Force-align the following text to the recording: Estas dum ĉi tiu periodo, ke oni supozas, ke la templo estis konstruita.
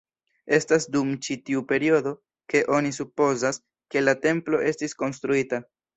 Estas 0.57 0.87
dum 0.95 1.09
ĉi 1.27 1.35
tiu 1.49 1.61
periodo, 1.73 2.13
ke 2.53 2.63
oni 2.79 2.95
supozas, 2.99 3.61
ke 3.95 4.07
la 4.07 4.17
templo 4.25 4.63
estis 4.71 4.97
konstruita. 5.03 5.63